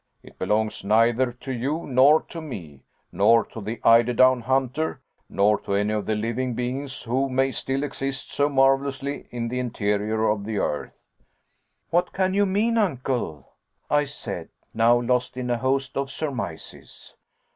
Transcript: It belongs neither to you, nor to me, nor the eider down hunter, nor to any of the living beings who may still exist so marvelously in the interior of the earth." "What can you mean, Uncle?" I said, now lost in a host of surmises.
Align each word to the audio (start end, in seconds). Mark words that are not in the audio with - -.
It 0.23 0.39
belongs 0.39 0.83
neither 0.83 1.31
to 1.31 1.53
you, 1.53 1.85
nor 1.85 2.23
to 2.23 2.41
me, 2.41 2.81
nor 3.11 3.47
the 3.55 3.79
eider 3.83 4.13
down 4.13 4.41
hunter, 4.41 4.99
nor 5.29 5.59
to 5.59 5.75
any 5.75 5.93
of 5.93 6.07
the 6.07 6.15
living 6.15 6.55
beings 6.55 7.03
who 7.03 7.29
may 7.29 7.51
still 7.51 7.83
exist 7.83 8.31
so 8.31 8.49
marvelously 8.49 9.27
in 9.29 9.49
the 9.49 9.59
interior 9.59 10.27
of 10.27 10.43
the 10.43 10.57
earth." 10.57 10.93
"What 11.91 12.13
can 12.13 12.33
you 12.33 12.47
mean, 12.47 12.79
Uncle?" 12.79 13.51
I 13.91 14.05
said, 14.05 14.49
now 14.73 14.99
lost 14.99 15.37
in 15.37 15.51
a 15.51 15.59
host 15.59 15.95
of 15.95 16.09
surmises. 16.09 17.13